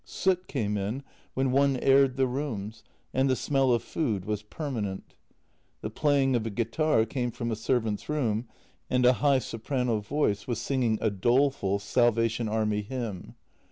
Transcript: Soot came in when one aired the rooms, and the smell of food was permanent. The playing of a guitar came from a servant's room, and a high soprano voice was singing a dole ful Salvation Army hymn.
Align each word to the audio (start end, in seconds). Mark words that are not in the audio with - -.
Soot 0.03 0.47
came 0.47 0.77
in 0.77 1.03
when 1.35 1.51
one 1.51 1.77
aired 1.77 2.15
the 2.17 2.25
rooms, 2.25 2.83
and 3.13 3.29
the 3.29 3.35
smell 3.35 3.71
of 3.71 3.83
food 3.83 4.25
was 4.25 4.41
permanent. 4.41 5.13
The 5.81 5.91
playing 5.91 6.35
of 6.35 6.43
a 6.43 6.49
guitar 6.49 7.05
came 7.05 7.29
from 7.29 7.51
a 7.51 7.55
servant's 7.55 8.09
room, 8.09 8.47
and 8.89 9.05
a 9.05 9.13
high 9.21 9.37
soprano 9.37 9.99
voice 9.99 10.47
was 10.47 10.59
singing 10.59 10.97
a 11.01 11.11
dole 11.11 11.51
ful 11.51 11.77
Salvation 11.77 12.49
Army 12.49 12.81
hymn. 12.81 13.35